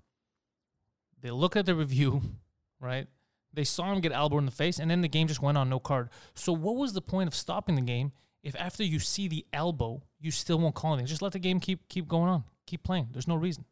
They 1.21 1.31
look 1.31 1.57
at 1.57 1.67
the 1.67 1.75
review, 1.75 2.23
right? 2.81 3.07
They 3.53 3.65
saw 3.65 3.93
him 3.93 4.01
get 4.01 4.13
elbow 4.13 4.39
in 4.39 4.45
the 4.45 4.53
face, 4.53 4.79
and 4.79 4.91
then 4.91 5.01
the 5.01 5.09
game 5.09 5.29
just 5.29 5.41
went 5.41 5.57
on 5.57 5.71
no 5.71 5.79
card. 5.79 6.11
So, 6.35 6.53
what 6.53 6.77
was 6.77 6.93
the 6.93 7.01
point 7.01 7.29
of 7.29 7.35
stopping 7.35 7.75
the 7.75 7.81
game 7.81 8.13
if 8.43 8.55
after 8.57 8.85
you 8.85 8.99
see 8.99 9.29
the 9.29 9.47
elbow, 9.53 10.03
you 10.21 10.31
still 10.31 10.59
won't 10.59 10.75
call 10.75 10.93
anything? 10.93 11.07
Just 11.07 11.23
let 11.23 11.33
the 11.33 11.39
game 11.39 11.59
keep 11.59 11.89
keep 11.89 12.07
going 12.07 12.29
on, 12.29 12.45
keep 12.67 12.83
playing. 12.83 13.09
There's 13.13 13.29
no 13.29 13.37
reason. 13.37 13.65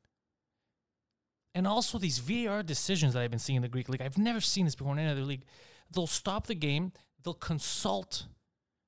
And 1.54 1.66
also 1.69 1.99
these 1.99 2.19
VAR 2.19 2.62
decisions 2.62 3.14
that 3.14 3.23
I've 3.23 3.31
been 3.31 3.38
seeing 3.38 3.57
in 3.57 3.62
the 3.62 3.69
Greek 3.69 3.88
league, 3.88 4.02
I've 4.02 4.19
never 4.19 4.40
seen 4.40 4.64
this 4.64 4.75
before 4.75 4.93
in 4.95 4.99
any 4.99 5.11
other 5.11 5.23
league. 5.23 5.45
They'll 5.93 6.07
stop 6.07 6.47
the 6.47 6.54
game, 6.54 6.93
they'll 7.23 7.35
consult 7.35 8.26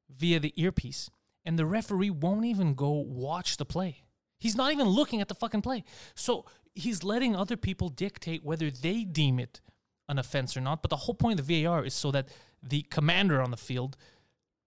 via 0.08 0.40
the 0.40 0.52
earpiece, 0.60 1.10
and 1.44 1.58
the 1.58 1.66
referee 1.66 2.10
won't 2.10 2.44
even 2.44 2.74
go 2.74 2.90
watch 2.90 3.56
the 3.56 3.64
play. 3.64 4.02
He's 4.38 4.56
not 4.56 4.72
even 4.72 4.86
looking 4.86 5.20
at 5.20 5.28
the 5.28 5.34
fucking 5.34 5.62
play. 5.62 5.84
So 6.14 6.46
he's 6.74 7.02
letting 7.02 7.34
other 7.34 7.56
people 7.56 7.88
dictate 7.88 8.44
whether 8.44 8.70
they 8.70 9.04
deem 9.04 9.38
it 9.38 9.60
an 10.08 10.18
offense 10.18 10.56
or 10.56 10.60
not. 10.60 10.82
But 10.82 10.90
the 10.90 10.96
whole 10.96 11.14
point 11.14 11.40
of 11.40 11.46
the 11.46 11.64
VAR 11.64 11.84
is 11.84 11.94
so 11.94 12.10
that 12.12 12.28
the 12.62 12.82
commander 12.82 13.40
on 13.40 13.50
the 13.50 13.56
field, 13.56 13.96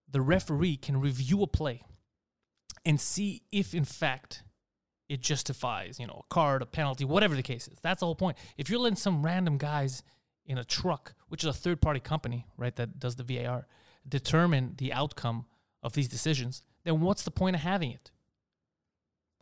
the 0.10 0.22
referee, 0.22 0.78
can 0.78 1.00
review 1.00 1.44
a 1.44 1.48
play 1.48 1.84
and 2.86 3.00
see 3.00 3.44
if, 3.52 3.74
in 3.74 3.86
fact, 3.86 4.44
it 5.08 5.22
justifies, 5.22 6.00
you 6.00 6.08
know, 6.08 6.24
a 6.26 6.34
card, 6.34 6.62
a 6.62 6.66
penalty, 6.66 7.04
whatever 7.04 7.36
the 7.36 7.44
case 7.44 7.68
is. 7.68 7.80
That's 7.82 8.00
the 8.00 8.06
whole 8.06 8.16
point. 8.16 8.38
If 8.58 8.70
you're 8.70 8.80
letting 8.80 8.96
some 8.96 9.24
random 9.24 9.58
guys 9.58 10.04
in 10.46 10.58
a 10.58 10.64
truck, 10.64 11.14
which 11.28 11.44
is 11.44 11.50
a 11.50 11.54
third 11.54 11.82
party 11.82 12.00
company, 12.00 12.46
right, 12.58 12.76
that 12.76 13.00
does 13.00 13.16
the 13.16 13.24
VAR, 13.24 13.68
determine 14.08 14.76
the 14.78 14.94
outcome 14.94 15.46
of 15.82 15.94
these 15.94 16.08
decisions, 16.08 16.64
then 16.84 17.02
what's 17.02 17.24
the 17.24 17.32
point 17.32 17.56
of 17.56 17.62
having 17.62 17.92
it? 17.92 18.12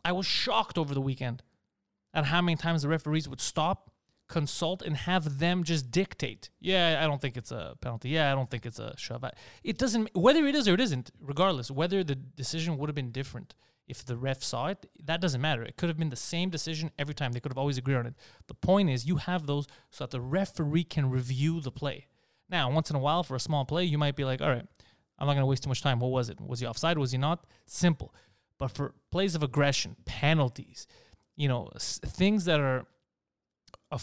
I 0.08 0.12
was 0.12 0.24
shocked 0.24 0.78
over 0.78 0.94
the 0.94 1.02
weekend 1.02 1.42
at 2.14 2.24
how 2.24 2.40
many 2.40 2.56
times 2.56 2.80
the 2.80 2.88
referees 2.88 3.28
would 3.28 3.42
stop, 3.42 3.90
consult, 4.26 4.80
and 4.80 4.96
have 4.96 5.38
them 5.38 5.64
just 5.64 5.90
dictate. 5.90 6.48
Yeah, 6.60 6.98
I 7.02 7.06
don't 7.06 7.20
think 7.20 7.36
it's 7.36 7.52
a 7.52 7.76
penalty. 7.82 8.08
Yeah, 8.08 8.32
I 8.32 8.34
don't 8.34 8.50
think 8.50 8.64
it's 8.64 8.78
a 8.78 8.94
shove. 8.96 9.22
It 9.62 9.76
doesn't 9.76 10.16
whether 10.16 10.46
it 10.46 10.54
is 10.54 10.66
or 10.66 10.72
it 10.72 10.80
isn't. 10.80 11.10
Regardless, 11.20 11.70
whether 11.70 12.02
the 12.02 12.14
decision 12.14 12.78
would 12.78 12.88
have 12.88 12.94
been 12.94 13.12
different 13.12 13.54
if 13.86 14.02
the 14.02 14.16
ref 14.16 14.42
saw 14.42 14.68
it, 14.68 14.86
that 15.04 15.20
doesn't 15.20 15.42
matter. 15.42 15.62
It 15.62 15.76
could 15.76 15.90
have 15.90 15.98
been 15.98 16.08
the 16.08 16.16
same 16.16 16.48
decision 16.48 16.90
every 16.98 17.14
time. 17.14 17.32
They 17.32 17.40
could 17.40 17.52
have 17.52 17.58
always 17.58 17.76
agreed 17.76 17.96
on 17.96 18.06
it. 18.06 18.14
The 18.46 18.54
point 18.54 18.88
is, 18.88 19.04
you 19.04 19.16
have 19.16 19.46
those 19.46 19.66
so 19.90 20.04
that 20.04 20.10
the 20.10 20.22
referee 20.22 20.84
can 20.84 21.10
review 21.10 21.60
the 21.60 21.70
play. 21.70 22.06
Now, 22.48 22.70
once 22.70 22.88
in 22.88 22.96
a 22.96 22.98
while, 22.98 23.24
for 23.24 23.36
a 23.36 23.40
small 23.40 23.66
play, 23.66 23.84
you 23.84 23.98
might 23.98 24.16
be 24.16 24.24
like, 24.24 24.40
all 24.40 24.48
right, 24.48 24.66
I'm 25.18 25.26
not 25.26 25.34
going 25.34 25.42
to 25.42 25.46
waste 25.46 25.64
too 25.64 25.68
much 25.68 25.82
time. 25.82 26.00
What 26.00 26.12
was 26.12 26.30
it? 26.30 26.40
Was 26.40 26.60
he 26.60 26.66
offside? 26.66 26.96
Was 26.96 27.12
he 27.12 27.18
not? 27.18 27.44
Simple. 27.66 28.14
But 28.58 28.68
for 28.72 28.94
plays 29.10 29.34
of 29.34 29.42
aggression, 29.42 29.96
penalties, 30.04 30.86
you 31.36 31.48
know, 31.48 31.70
things 31.76 32.44
that 32.46 32.60
are 32.60 32.86
a, 33.90 34.00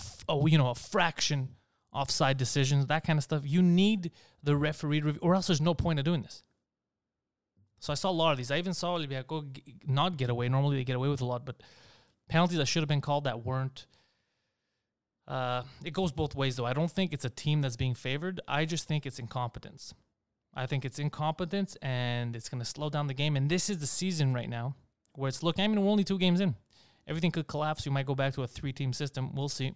you 0.47 0.57
know 0.57 0.69
a 0.69 0.75
fraction 0.75 1.49
offside 1.91 2.37
decisions, 2.37 2.87
that 2.87 3.05
kind 3.05 3.17
of 3.17 3.23
stuff. 3.23 3.43
You 3.45 3.61
need 3.61 4.11
the 4.43 4.55
referee 4.55 5.01
review, 5.01 5.19
or 5.21 5.35
else 5.35 5.47
there's 5.47 5.61
no 5.61 5.73
point 5.73 5.99
of 5.99 6.05
doing 6.05 6.21
this. 6.21 6.43
So 7.79 7.91
I 7.91 7.95
saw 7.95 8.09
a 8.09 8.11
lot 8.11 8.31
of 8.31 8.37
these. 8.37 8.51
I 8.51 8.57
even 8.57 8.73
saw 8.73 8.97
Olympiacos 8.97 9.53
g- 9.53 9.75
not 9.85 10.17
get 10.17 10.29
away. 10.29 10.49
Normally 10.49 10.77
they 10.77 10.83
get 10.83 10.95
away 10.95 11.07
with 11.07 11.21
a 11.21 11.25
lot, 11.25 11.45
but 11.45 11.61
penalties 12.27 12.57
that 12.57 12.67
should 12.67 12.81
have 12.81 12.89
been 12.89 13.01
called 13.01 13.25
that 13.25 13.45
weren't. 13.45 13.85
Uh, 15.27 15.63
it 15.83 15.93
goes 15.93 16.11
both 16.11 16.35
ways, 16.35 16.55
though. 16.55 16.65
I 16.65 16.73
don't 16.73 16.91
think 16.91 17.13
it's 17.13 17.25
a 17.25 17.29
team 17.29 17.61
that's 17.61 17.75
being 17.75 17.95
favored. 17.95 18.41
I 18.47 18.65
just 18.65 18.87
think 18.87 19.05
it's 19.05 19.19
incompetence. 19.19 19.93
I 20.55 20.65
think 20.65 20.85
it's 20.85 20.99
incompetence, 20.99 21.75
and 21.81 22.35
it's 22.35 22.49
going 22.49 22.59
to 22.59 22.65
slow 22.65 22.89
down 22.89 23.07
the 23.07 23.13
game. 23.13 23.35
And 23.35 23.49
this 23.49 23.69
is 23.69 23.79
the 23.79 23.87
season 23.87 24.33
right 24.33 24.49
now 24.49 24.75
where 25.13 25.27
it's 25.27 25.43
looking. 25.43 25.65
I 25.65 25.67
mean, 25.67 25.81
we're 25.83 25.91
only 25.91 26.03
two 26.03 26.17
games 26.17 26.39
in. 26.39 26.55
Everything 27.07 27.31
could 27.31 27.47
collapse. 27.47 27.85
We 27.85 27.91
might 27.91 28.05
go 28.05 28.15
back 28.15 28.33
to 28.35 28.43
a 28.43 28.47
three-team 28.47 28.93
system. 28.93 29.35
We'll 29.35 29.49
see. 29.49 29.73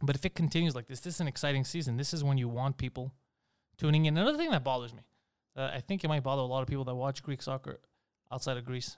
But 0.00 0.14
if 0.14 0.24
it 0.24 0.34
continues 0.34 0.74
like 0.74 0.86
this, 0.86 1.00
this 1.00 1.14
is 1.14 1.20
an 1.20 1.28
exciting 1.28 1.64
season. 1.64 1.96
This 1.96 2.14
is 2.14 2.22
when 2.22 2.38
you 2.38 2.48
want 2.48 2.78
people 2.78 3.12
tuning 3.76 4.06
in. 4.06 4.16
Another 4.16 4.38
thing 4.38 4.50
that 4.50 4.64
bothers 4.64 4.94
me, 4.94 5.02
uh, 5.56 5.70
I 5.74 5.80
think 5.80 6.04
it 6.04 6.08
might 6.08 6.22
bother 6.22 6.42
a 6.42 6.46
lot 6.46 6.62
of 6.62 6.68
people 6.68 6.84
that 6.84 6.94
watch 6.94 7.22
Greek 7.22 7.42
soccer 7.42 7.80
outside 8.32 8.56
of 8.56 8.64
Greece. 8.64 8.96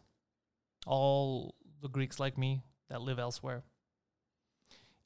All 0.86 1.54
the 1.80 1.88
Greeks 1.88 2.20
like 2.20 2.36
me 2.36 2.62
that 2.90 3.00
live 3.00 3.18
elsewhere 3.18 3.62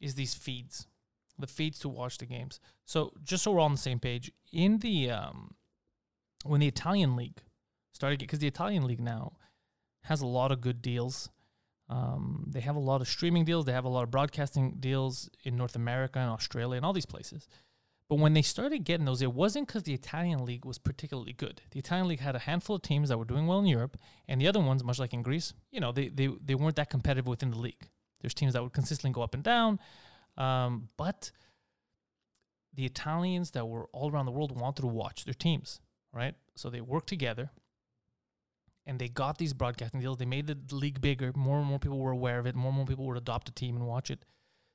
is 0.00 0.16
these 0.16 0.34
feeds, 0.34 0.86
the 1.38 1.46
feeds 1.46 1.78
to 1.80 1.88
watch 1.88 2.18
the 2.18 2.26
games. 2.26 2.58
So 2.84 3.12
just 3.22 3.44
so 3.44 3.52
we're 3.52 3.60
all 3.60 3.66
on 3.66 3.72
the 3.72 3.78
same 3.78 4.00
page, 4.00 4.32
in 4.52 4.78
the 4.78 5.10
um, 5.10 5.54
when 6.44 6.60
the 6.60 6.68
Italian 6.68 7.16
league 7.16 7.42
started, 7.92 8.18
because 8.18 8.38
the 8.38 8.46
Italian 8.46 8.86
league 8.86 9.00
now 9.00 9.36
has 10.02 10.20
a 10.20 10.26
lot 10.26 10.52
of 10.52 10.60
good 10.60 10.82
deals. 10.82 11.30
Um, 11.88 12.46
they 12.48 12.60
have 12.60 12.76
a 12.76 12.80
lot 12.80 13.00
of 13.00 13.08
streaming 13.08 13.44
deals. 13.44 13.64
They 13.64 13.72
have 13.72 13.84
a 13.84 13.88
lot 13.90 14.04
of 14.04 14.10
broadcasting 14.10 14.76
deals 14.80 15.28
in 15.44 15.56
North 15.56 15.76
America 15.76 16.18
and 16.18 16.30
Australia 16.30 16.76
and 16.76 16.86
all 16.86 16.92
these 16.92 17.06
places. 17.06 17.46
But 18.08 18.18
when 18.18 18.34
they 18.34 18.42
started 18.42 18.84
getting 18.84 19.06
those, 19.06 19.22
it 19.22 19.32
wasn't 19.32 19.66
because 19.66 19.84
the 19.84 19.94
Italian 19.94 20.44
league 20.44 20.66
was 20.66 20.78
particularly 20.78 21.32
good. 21.32 21.62
The 21.70 21.78
Italian 21.78 22.06
league 22.08 22.20
had 22.20 22.36
a 22.36 22.40
handful 22.40 22.76
of 22.76 22.82
teams 22.82 23.08
that 23.08 23.18
were 23.18 23.24
doing 23.24 23.46
well 23.46 23.60
in 23.60 23.66
Europe, 23.66 23.96
and 24.28 24.40
the 24.40 24.46
other 24.46 24.60
ones, 24.60 24.84
much 24.84 24.98
like 24.98 25.14
in 25.14 25.22
Greece, 25.22 25.54
you 25.70 25.80
know, 25.80 25.90
they 25.90 26.08
they, 26.08 26.28
they 26.44 26.54
weren't 26.54 26.76
that 26.76 26.90
competitive 26.90 27.26
within 27.26 27.50
the 27.50 27.58
league. 27.58 27.88
There's 28.20 28.34
teams 28.34 28.52
that 28.52 28.62
would 28.62 28.74
consistently 28.74 29.14
go 29.14 29.22
up 29.22 29.34
and 29.34 29.42
down, 29.42 29.78
um, 30.36 30.88
but 30.98 31.30
the 32.74 32.84
Italians 32.84 33.52
that 33.52 33.66
were 33.66 33.86
all 33.92 34.10
around 34.10 34.26
the 34.26 34.32
world 34.32 34.58
wanted 34.58 34.82
to 34.82 34.88
watch 34.88 35.24
their 35.24 35.34
teams, 35.34 35.80
right? 36.14 36.34
So 36.54 36.70
they 36.70 36.80
worked 36.80 37.08
together, 37.08 37.50
and 38.86 38.98
they 38.98 39.08
got 39.08 39.38
these 39.38 39.52
broadcasting 39.52 40.00
deals. 40.00 40.18
They 40.18 40.24
made 40.24 40.46
the 40.46 40.74
league 40.74 41.00
bigger. 41.00 41.32
More 41.34 41.58
and 41.58 41.66
more 41.66 41.78
people 41.78 41.98
were 41.98 42.12
aware 42.12 42.38
of 42.38 42.46
it. 42.46 42.54
More 42.54 42.68
and 42.68 42.76
more 42.76 42.86
people 42.86 43.06
would 43.06 43.16
adopt 43.16 43.48
a 43.48 43.52
team 43.52 43.76
and 43.76 43.86
watch 43.86 44.10
it. 44.10 44.24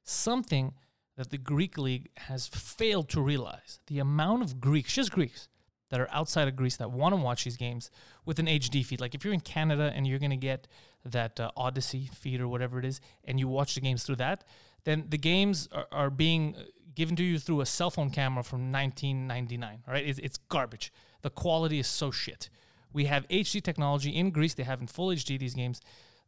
Something 0.03 0.73
that 1.15 1.29
the 1.29 1.37
Greek 1.37 1.77
league 1.77 2.09
has 2.17 2.47
failed 2.47 3.09
to 3.09 3.21
realize 3.21 3.79
the 3.87 3.99
amount 3.99 4.41
of 4.41 4.59
Greeks, 4.59 4.93
just 4.93 5.11
Greeks, 5.11 5.49
that 5.89 5.99
are 5.99 6.09
outside 6.11 6.47
of 6.47 6.55
Greece 6.55 6.77
that 6.77 6.91
want 6.91 7.13
to 7.13 7.21
watch 7.21 7.43
these 7.43 7.57
games 7.57 7.89
with 8.25 8.39
an 8.39 8.45
HD 8.45 8.85
feed. 8.85 9.01
Like 9.01 9.15
if 9.15 9.25
you're 9.25 9.33
in 9.33 9.39
Canada 9.39 9.91
and 9.93 10.07
you're 10.07 10.19
going 10.19 10.29
to 10.29 10.37
get 10.37 10.67
that 11.03 11.39
uh, 11.39 11.51
Odyssey 11.57 12.09
feed 12.13 12.39
or 12.41 12.47
whatever 12.47 12.79
it 12.79 12.85
is, 12.85 13.01
and 13.25 13.39
you 13.39 13.47
watch 13.47 13.75
the 13.75 13.81
games 13.81 14.03
through 14.03 14.17
that, 14.17 14.43
then 14.85 15.05
the 15.09 15.17
games 15.17 15.67
are, 15.71 15.87
are 15.91 16.09
being 16.09 16.55
given 16.95 17.15
to 17.15 17.23
you 17.23 17.39
through 17.39 17.61
a 17.61 17.65
cell 17.65 17.89
phone 17.89 18.09
camera 18.09 18.43
from 18.43 18.71
1999. 18.71 19.83
Right? 19.87 20.05
It's, 20.05 20.19
it's 20.19 20.37
garbage. 20.37 20.91
The 21.21 21.29
quality 21.29 21.79
is 21.79 21.87
so 21.87 22.11
shit. 22.11 22.49
We 22.91 23.05
have 23.05 23.27
HD 23.27 23.61
technology 23.61 24.09
in 24.09 24.31
Greece. 24.31 24.53
They 24.53 24.63
have 24.63 24.81
in 24.81 24.87
full 24.87 25.09
HD 25.09 25.37
these 25.39 25.53
games. 25.53 25.81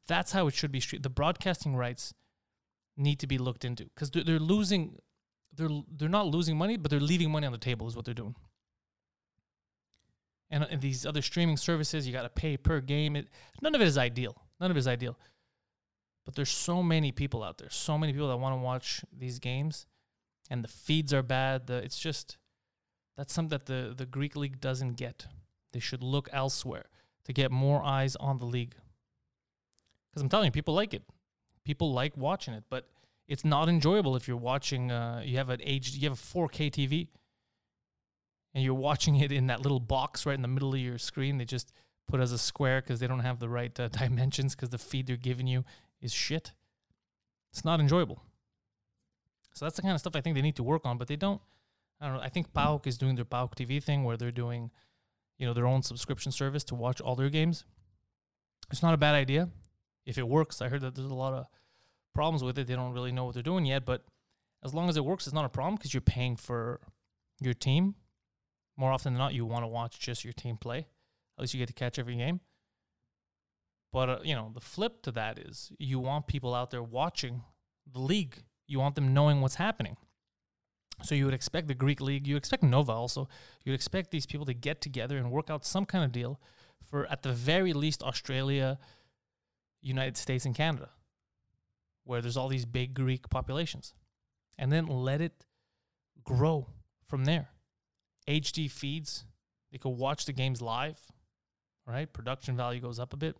That's 0.07 0.31
how 0.31 0.47
it 0.47 0.53
should 0.53 0.71
be. 0.71 0.79
The 0.79 1.09
broadcasting 1.09 1.75
rights 1.75 2.13
need 2.97 3.19
to 3.19 3.27
be 3.27 3.37
looked 3.37 3.65
into 3.65 3.85
because 3.85 4.11
they're, 4.11 4.23
they're 4.23 4.39
losing. 4.39 4.97
They're 5.55 5.69
they're 5.97 6.09
not 6.09 6.27
losing 6.27 6.57
money, 6.57 6.77
but 6.77 6.91
they're 6.91 6.99
leaving 6.99 7.31
money 7.31 7.45
on 7.45 7.51
the 7.51 7.57
table. 7.57 7.87
Is 7.87 7.95
what 7.95 8.05
they're 8.05 8.13
doing. 8.13 8.35
And, 10.49 10.67
and 10.69 10.81
these 10.81 11.05
other 11.05 11.21
streaming 11.21 11.55
services, 11.55 12.05
you 12.05 12.11
got 12.11 12.23
to 12.23 12.29
pay 12.29 12.57
per 12.57 12.81
game. 12.81 13.15
It, 13.15 13.29
none 13.61 13.73
of 13.73 13.81
it 13.81 13.87
is 13.87 13.97
ideal. 13.97 14.35
None 14.59 14.69
of 14.69 14.75
it 14.75 14.79
is 14.81 14.87
ideal. 14.87 15.17
But 16.25 16.35
there's 16.35 16.49
so 16.49 16.83
many 16.83 17.11
people 17.11 17.41
out 17.41 17.57
there, 17.57 17.69
so 17.69 17.97
many 17.97 18.11
people 18.11 18.27
that 18.27 18.37
want 18.37 18.53
to 18.53 18.61
watch 18.61 19.03
these 19.17 19.39
games, 19.39 19.87
and 20.51 20.65
the 20.65 20.67
feeds 20.67 21.13
are 21.13 21.23
bad. 21.23 21.67
The, 21.67 21.75
it's 21.77 21.97
just 21.97 22.37
that's 23.17 23.33
something 23.33 23.57
that 23.57 23.65
the 23.65 23.95
the 23.95 24.05
Greek 24.05 24.35
league 24.35 24.59
doesn't 24.59 24.97
get. 24.97 25.25
They 25.71 25.79
should 25.79 26.03
look 26.03 26.29
elsewhere 26.33 26.89
to 27.23 27.33
get 27.33 27.51
more 27.51 27.81
eyes 27.81 28.15
on 28.17 28.37
the 28.37 28.45
league. 28.45 28.75
Because 30.11 30.21
I'm 30.21 30.29
telling 30.29 30.47
you, 30.47 30.51
people 30.51 30.73
like 30.73 30.93
it. 30.93 31.03
People 31.63 31.93
like 31.93 32.17
watching 32.17 32.53
it, 32.53 32.65
but 32.69 32.89
it's 33.27 33.45
not 33.45 33.69
enjoyable 33.69 34.17
if 34.17 34.27
you're 34.27 34.35
watching. 34.35 34.91
Uh, 34.91 35.21
you 35.23 35.37
have 35.37 35.49
an 35.49 35.61
age, 35.63 35.91
you 35.91 36.09
have 36.09 36.17
a 36.17 36.21
4K 36.21 36.69
TV, 36.69 37.07
and 38.53 38.63
you're 38.63 38.73
watching 38.73 39.15
it 39.15 39.31
in 39.31 39.47
that 39.47 39.61
little 39.61 39.79
box 39.79 40.25
right 40.25 40.35
in 40.35 40.41
the 40.41 40.49
middle 40.49 40.73
of 40.73 40.79
your 40.79 40.97
screen. 40.97 41.37
They 41.37 41.45
just 41.45 41.71
put 42.09 42.19
as 42.19 42.33
a 42.33 42.37
square 42.37 42.81
because 42.81 42.99
they 42.99 43.07
don't 43.07 43.19
have 43.19 43.39
the 43.39 43.47
right 43.47 43.79
uh, 43.79 43.87
dimensions 44.03 44.53
because 44.53 44.69
the 44.69 44.77
feed 44.77 45.07
they're 45.07 45.15
giving 45.15 45.47
you 45.47 45.63
is 46.01 46.11
shit. 46.11 46.51
It's 47.53 47.63
not 47.63 47.79
enjoyable. 47.79 48.21
So 49.53 49.65
that's 49.65 49.75
the 49.75 49.81
kind 49.81 49.93
of 49.93 49.99
stuff 49.99 50.15
I 50.15 50.21
think 50.21 50.35
they 50.35 50.41
need 50.41 50.55
to 50.55 50.63
work 50.63 50.85
on, 50.85 50.97
but 50.97 51.07
they 51.07 51.15
don't. 51.15 51.41
I 51.99 52.07
don't 52.07 52.15
know. 52.15 52.21
I 52.21 52.29
think 52.29 52.53
PAOK 52.53 52.87
is 52.87 52.97
doing 52.97 53.15
their 53.15 53.25
PAOK 53.25 53.55
TV 53.55 53.83
thing 53.83 54.03
where 54.03 54.17
they're 54.17 54.31
doing, 54.31 54.71
you 55.37 55.45
know, 55.45 55.53
their 55.53 55.67
own 55.67 55.83
subscription 55.83 56.31
service 56.31 56.63
to 56.65 56.75
watch 56.75 56.99
all 56.99 57.15
their 57.15 57.29
games. 57.29 57.63
It's 58.71 58.81
not 58.81 58.93
a 58.93 58.97
bad 58.97 59.13
idea 59.13 59.49
if 60.05 60.17
it 60.17 60.27
works. 60.27 60.61
I 60.61 60.69
heard 60.69 60.81
that 60.81 60.95
there's 60.95 61.11
a 61.11 61.15
lot 61.15 61.33
of 61.33 61.45
problems 62.15 62.43
with 62.43 62.57
it. 62.57 62.67
They 62.67 62.75
don't 62.75 62.93
really 62.93 63.11
know 63.11 63.25
what 63.25 63.33
they're 63.33 63.43
doing 63.43 63.65
yet, 63.65 63.85
but 63.85 64.03
as 64.63 64.73
long 64.73 64.89
as 64.89 64.97
it 64.97 65.05
works, 65.05 65.27
it's 65.27 65.33
not 65.33 65.45
a 65.45 65.49
problem 65.49 65.75
because 65.75 65.93
you're 65.93 66.01
paying 66.01 66.35
for 66.35 66.79
your 67.39 67.53
team. 67.53 67.95
More 68.77 68.91
often 68.91 69.13
than 69.13 69.19
not, 69.19 69.33
you 69.33 69.45
want 69.45 69.63
to 69.63 69.67
watch 69.67 69.99
just 69.99 70.23
your 70.23 70.33
team 70.33 70.57
play. 70.57 70.79
At 71.37 71.41
least 71.41 71.53
you 71.53 71.59
get 71.59 71.67
to 71.67 71.73
catch 71.73 71.99
every 71.99 72.15
game. 72.15 72.39
But 73.91 74.09
uh, 74.09 74.19
you 74.23 74.35
know, 74.35 74.51
the 74.53 74.61
flip 74.61 75.01
to 75.03 75.11
that 75.11 75.37
is 75.37 75.71
you 75.77 75.99
want 75.99 76.27
people 76.27 76.53
out 76.55 76.71
there 76.71 76.83
watching 76.83 77.43
the 77.91 77.99
league. 77.99 78.37
You 78.67 78.79
want 78.79 78.95
them 78.95 79.13
knowing 79.13 79.41
what's 79.41 79.55
happening. 79.55 79.97
So 81.03 81.15
you 81.15 81.25
would 81.25 81.33
expect 81.33 81.67
the 81.67 81.73
Greek 81.73 81.99
league, 81.99 82.27
you 82.27 82.35
expect 82.37 82.63
Nova 82.63 82.91
also, 82.91 83.27
you 83.63 83.71
would 83.71 83.75
expect 83.75 84.11
these 84.11 84.25
people 84.25 84.45
to 84.45 84.53
get 84.53 84.81
together 84.81 85.17
and 85.17 85.31
work 85.31 85.49
out 85.49 85.65
some 85.65 85.85
kind 85.85 86.03
of 86.03 86.11
deal 86.11 86.39
for 86.89 87.05
at 87.07 87.23
the 87.23 87.31
very 87.31 87.73
least 87.73 88.03
Australia, 88.03 88.77
United 89.81 90.17
States 90.17 90.45
and 90.45 90.53
Canada, 90.53 90.89
where 92.03 92.21
there's 92.21 92.37
all 92.37 92.49
these 92.49 92.65
big 92.65 92.93
Greek 92.93 93.29
populations. 93.29 93.93
And 94.57 94.71
then 94.71 94.85
let 94.85 95.21
it 95.21 95.45
grow 96.23 96.67
from 97.07 97.25
there. 97.25 97.49
HD 98.27 98.69
feeds, 98.69 99.25
they 99.71 99.77
could 99.77 99.89
watch 99.89 100.25
the 100.25 100.33
games 100.33 100.61
live, 100.61 100.99
right? 101.87 102.11
Production 102.11 102.55
value 102.55 102.81
goes 102.81 102.99
up 102.99 103.13
a 103.13 103.17
bit. 103.17 103.37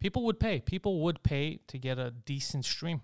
People 0.00 0.24
would 0.24 0.40
pay. 0.40 0.60
People 0.60 1.00
would 1.02 1.22
pay 1.22 1.60
to 1.68 1.78
get 1.78 1.98
a 1.98 2.10
decent 2.10 2.64
stream. 2.64 3.02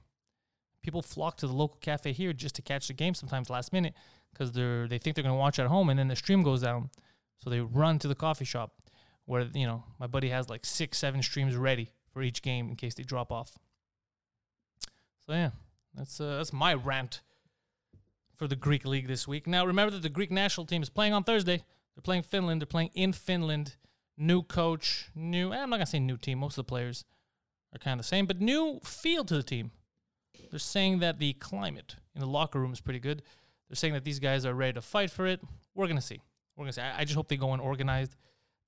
People 0.87 1.03
flock 1.03 1.37
to 1.39 1.49
the 1.49 1.53
local 1.53 1.79
cafe 1.81 2.13
here 2.13 2.33
just 2.33 2.55
to 2.55 2.63
catch 2.63 2.87
the 2.87 2.95
game 2.95 3.13
sometimes 3.13 3.51
last 3.51 3.73
minute 3.73 3.93
because 4.33 4.53
they're 4.53 4.87
they 4.87 4.99
think 4.99 5.17
they're 5.17 5.25
gonna 5.25 5.35
watch 5.35 5.59
at 5.59 5.67
home 5.67 5.91
and 5.91 5.99
then 5.99 6.07
the 6.07 6.15
stream 6.15 6.45
goes 6.45 6.63
down. 6.63 6.91
So 7.39 7.51
they 7.51 7.59
run 7.59 7.99
to 7.99 8.07
the 8.07 8.15
coffee 8.15 8.45
shop 8.45 8.73
where 9.25 9.49
you 9.53 9.67
know 9.67 9.83
my 9.99 10.07
buddy 10.07 10.29
has 10.29 10.49
like 10.49 10.65
six, 10.65 10.99
seven 10.99 11.25
streams 11.25 11.57
ready 11.57 11.91
for 12.13 12.23
each 12.23 12.41
game 12.41 12.69
in 12.69 12.77
case 12.77 12.95
they 12.95 13.03
drop 13.03 13.33
off. 13.33 13.59
So 15.27 15.33
yeah, 15.33 15.51
that's 15.93 16.21
uh, 16.21 16.37
that's 16.37 16.53
my 16.53 16.73
rant 16.75 17.21
for 18.37 18.47
the 18.47 18.55
Greek 18.55 18.85
league 18.85 19.09
this 19.09 19.27
week. 19.27 19.49
Now 19.49 19.67
remember 19.67 19.91
that 19.91 20.03
the 20.03 20.09
Greek 20.09 20.31
national 20.31 20.67
team 20.67 20.85
is 20.85 20.89
playing 20.89 21.15
on 21.15 21.25
Thursday. 21.25 21.65
They're 21.97 22.03
playing 22.05 22.23
Finland. 22.23 22.63
They're 22.63 22.67
playing 22.67 22.91
in 22.95 23.13
Finland. 23.13 23.75
New 24.17 24.45
coach, 24.45 25.11
new. 25.17 25.53
I'm 25.53 25.69
not 25.69 25.79
gonna 25.79 25.87
say 25.87 25.99
new 25.99 26.17
team. 26.17 26.39
Most 26.39 26.57
of 26.57 26.65
the 26.65 26.69
players 26.69 27.05
are 27.75 27.79
kind 27.81 27.99
of 27.99 28.07
the 28.07 28.09
same, 28.09 28.27
but 28.27 28.41
new 28.41 28.79
feel 28.85 29.25
to 29.25 29.35
the 29.35 29.43
team. 29.43 29.73
They're 30.51 30.59
saying 30.59 31.01
that 31.01 31.19
the 31.19 31.33
climate 31.35 31.97
in 32.15 32.21
the 32.21 32.27
locker 32.27 32.61
room 32.61 32.73
is 32.73 32.81
pretty 32.81 33.01
good. 33.01 33.23
They're 33.69 33.77
saying 33.77 33.95
that 33.95 34.05
these 34.05 34.19
guys 34.19 34.47
are 34.47 34.55
ready 34.55 34.75
to 34.75 34.81
fight 34.81 35.11
for 35.11 35.27
it. 35.27 35.41
We're 35.75 35.89
gonna 35.89 36.01
see. 36.01 36.21
We're 36.57 36.65
gonna 36.65 36.73
see. 36.73 36.83
I, 36.83 37.01
I 37.01 37.05
just 37.05 37.17
hope 37.17 37.29
they 37.29 37.37
go 37.37 37.53
in 37.55 37.61
organized 37.61 38.17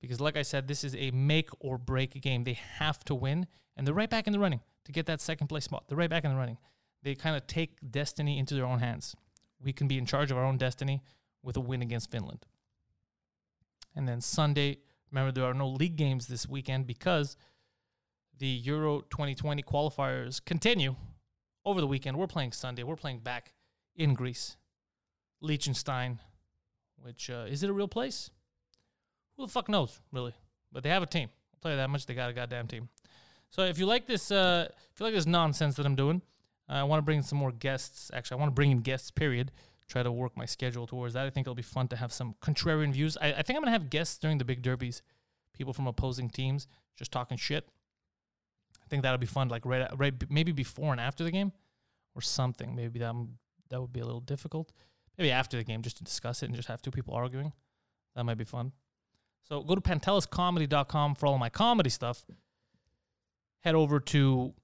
because, 0.01 0.19
like 0.19 0.37
I 0.37 0.41
said, 0.41 0.67
this 0.67 0.83
is 0.83 0.95
a 0.95 1.11
make 1.11 1.49
or 1.59 1.77
break 1.77 2.19
game. 2.21 2.43
They 2.43 2.59
have 2.77 3.03
to 3.05 3.15
win, 3.15 3.47
and 3.75 3.85
they're 3.85 3.93
right 3.93 4.09
back 4.09 4.27
in 4.27 4.33
the 4.33 4.39
running 4.39 4.61
to 4.85 4.91
get 4.91 5.05
that 5.07 5.21
second 5.21 5.47
place 5.47 5.65
spot. 5.65 5.85
They're 5.87 5.97
right 5.97 6.09
back 6.09 6.23
in 6.23 6.31
the 6.31 6.37
running. 6.37 6.57
They 7.03 7.15
kind 7.15 7.35
of 7.35 7.47
take 7.47 7.77
destiny 7.89 8.37
into 8.37 8.55
their 8.55 8.65
own 8.65 8.79
hands. 8.79 9.15
We 9.61 9.73
can 9.73 9.87
be 9.87 9.97
in 9.97 10.05
charge 10.05 10.31
of 10.31 10.37
our 10.37 10.45
own 10.45 10.57
destiny 10.57 11.01
with 11.43 11.57
a 11.57 11.61
win 11.61 11.81
against 11.81 12.11
Finland. 12.11 12.45
And 13.95 14.07
then 14.07 14.21
Sunday, 14.21 14.77
remember 15.11 15.31
there 15.31 15.45
are 15.45 15.53
no 15.53 15.67
league 15.67 15.95
games 15.95 16.27
this 16.27 16.47
weekend 16.47 16.87
because 16.87 17.37
the 18.37 18.47
Euro 18.47 19.01
2020 19.01 19.63
qualifiers 19.63 20.43
continue 20.43 20.95
over 21.65 21.81
the 21.81 21.87
weekend. 21.87 22.17
We're 22.17 22.27
playing 22.27 22.51
Sunday. 22.51 22.83
We're 22.83 22.95
playing 22.95 23.19
back 23.19 23.53
in 23.95 24.13
Greece, 24.13 24.57
Liechtenstein, 25.41 26.19
which 27.01 27.29
uh, 27.29 27.45
is 27.49 27.63
it 27.63 27.69
a 27.69 27.73
real 27.73 27.87
place? 27.87 28.31
who 29.39 29.45
the 29.45 29.51
fuck 29.51 29.69
knows, 29.69 30.01
really? 30.11 30.33
But 30.71 30.83
they 30.83 30.89
have 30.89 31.01
a 31.01 31.05
team. 31.05 31.29
I'll 31.53 31.59
tell 31.61 31.71
you 31.71 31.77
that 31.77 31.89
much. 31.89 32.05
They 32.05 32.13
got 32.13 32.29
a 32.29 32.33
goddamn 32.33 32.67
team. 32.67 32.89
So 33.49 33.63
if 33.63 33.79
you 33.79 33.85
like 33.85 34.05
this, 34.05 34.31
uh, 34.31 34.67
if 34.93 34.99
you 34.99 35.05
like 35.05 35.15
this 35.15 35.25
nonsense 35.25 35.75
that 35.75 35.85
I'm 35.85 35.95
doing, 35.95 36.21
uh, 36.69 36.73
I 36.73 36.83
want 36.83 36.99
to 36.99 37.03
bring 37.03 37.19
in 37.19 37.23
some 37.23 37.39
more 37.39 37.53
guests. 37.53 38.11
Actually, 38.13 38.35
I 38.35 38.39
want 38.41 38.51
to 38.51 38.55
bring 38.55 38.69
in 38.69 38.81
guests. 38.81 39.11
Period. 39.11 39.51
Try 39.87 40.03
to 40.03 40.11
work 40.11 40.35
my 40.35 40.45
schedule 40.45 40.85
towards 40.85 41.13
that. 41.15 41.25
I 41.25 41.29
think 41.29 41.45
it'll 41.45 41.55
be 41.55 41.61
fun 41.63 41.87
to 41.87 41.95
have 41.95 42.11
some 42.11 42.35
contrarian 42.43 42.91
views. 42.91 43.17
I, 43.19 43.33
I 43.33 43.41
think 43.41 43.57
I'm 43.57 43.63
gonna 43.63 43.71
have 43.71 43.89
guests 43.89 44.17
during 44.17 44.37
the 44.37 44.45
big 44.45 44.61
derbies, 44.61 45.01
people 45.53 45.73
from 45.73 45.87
opposing 45.87 46.29
teams 46.29 46.67
just 46.97 47.11
talking 47.11 47.37
shit. 47.37 47.67
I 48.89 48.91
think 48.91 49.03
that'll 49.03 49.19
be 49.19 49.27
fun. 49.27 49.49
Like 49.49 49.67
right, 49.67 49.83
uh, 49.83 49.95
right, 49.97 50.13
maybe 50.31 50.51
before 50.51 50.91
and 50.91 50.99
after 50.99 51.23
the 51.23 51.29
game, 51.29 51.51
or 52.15 52.21
something. 52.21 52.75
Maybe 52.75 52.97
that 52.99 53.13
that 53.69 53.79
would 53.79 53.93
be 53.93 53.99
a 53.99 54.05
little 54.05 54.19
difficult. 54.19 54.71
Maybe 55.15 55.29
after 55.29 55.57
the 55.57 55.63
game, 55.63 55.83
just 55.83 55.97
to 55.97 56.03
discuss 56.03 56.41
it 56.41 56.47
and 56.47 56.55
just 56.55 56.69
have 56.69 56.81
two 56.81 56.89
people 56.89 57.13
arguing. 57.13 57.53
That 58.15 58.23
might 58.23 58.39
be 58.39 58.45
fun. 58.45 58.71
So 59.47 59.61
go 59.61 59.75
to 59.75 59.81
panteliscomedy.com 59.81 61.15
for 61.15 61.27
all 61.27 61.37
my 61.37 61.49
comedy 61.49 61.91
stuff. 61.91 62.25
Head 63.59 63.75
over 63.75 63.99
to 63.99 64.55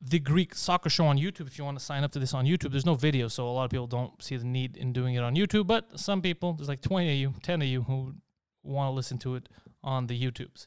the 0.00 0.20
Greek 0.20 0.54
Soccer 0.54 0.88
Show 0.88 1.06
on 1.06 1.18
YouTube 1.18 1.48
if 1.48 1.58
you 1.58 1.64
want 1.64 1.78
to 1.78 1.84
sign 1.84 2.04
up 2.04 2.12
to 2.12 2.20
this 2.20 2.34
on 2.34 2.46
YouTube. 2.46 2.70
There's 2.70 2.86
no 2.86 2.94
video, 2.94 3.26
so 3.26 3.48
a 3.48 3.50
lot 3.50 3.64
of 3.64 3.70
people 3.70 3.88
don't 3.88 4.22
see 4.22 4.36
the 4.36 4.44
need 4.44 4.76
in 4.76 4.92
doing 4.92 5.14
it 5.16 5.24
on 5.24 5.34
YouTube, 5.34 5.66
but 5.66 5.98
some 5.98 6.22
people, 6.22 6.52
there's 6.52 6.68
like 6.68 6.82
20 6.82 7.10
of 7.10 7.16
you, 7.16 7.34
10 7.42 7.62
of 7.62 7.68
you 7.68 7.82
who 7.82 8.14
want 8.62 8.92
to 8.92 8.94
listen 8.94 9.18
to 9.18 9.34
it 9.34 9.48
on 9.82 10.06
the 10.06 10.20
YouTubes. 10.20 10.66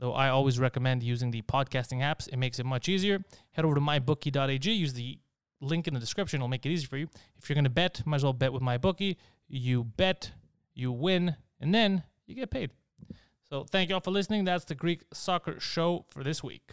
Though 0.00 0.14
I 0.14 0.30
always 0.30 0.58
recommend 0.58 1.02
using 1.02 1.30
the 1.30 1.42
podcasting 1.42 1.98
apps, 1.98 2.26
it 2.26 2.38
makes 2.38 2.58
it 2.58 2.64
much 2.64 2.88
easier. 2.88 3.22
Head 3.52 3.66
over 3.66 3.74
to 3.74 3.80
mybookie.ag, 3.82 4.72
use 4.72 4.94
the 4.94 5.18
link 5.60 5.86
in 5.86 5.92
the 5.92 6.00
description, 6.00 6.38
it'll 6.38 6.48
make 6.48 6.64
it 6.64 6.70
easy 6.70 6.86
for 6.86 6.96
you. 6.96 7.06
If 7.36 7.48
you're 7.48 7.54
going 7.54 7.64
to 7.64 7.70
bet, 7.70 8.02
might 8.06 8.16
as 8.16 8.24
well 8.24 8.32
bet 8.32 8.52
with 8.52 8.62
MyBookie. 8.62 9.16
You 9.46 9.84
bet, 9.84 10.32
you 10.74 10.90
win, 10.90 11.36
and 11.60 11.74
then 11.74 12.02
you 12.26 12.34
get 12.34 12.50
paid. 12.50 12.70
So 13.50 13.64
thank 13.64 13.90
you 13.90 13.96
all 13.96 14.00
for 14.00 14.10
listening. 14.10 14.44
That's 14.44 14.64
the 14.64 14.74
Greek 14.74 15.02
Soccer 15.12 15.60
Show 15.60 16.06
for 16.08 16.24
this 16.24 16.42
week. 16.42 16.72